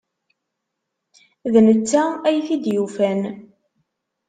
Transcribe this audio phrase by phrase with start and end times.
[1.53, 3.21] D netta ay t-id-yufan.